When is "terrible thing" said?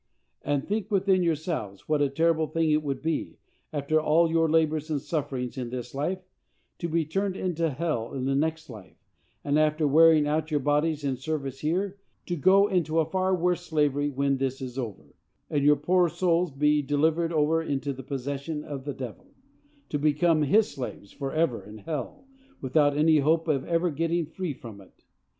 2.09-2.71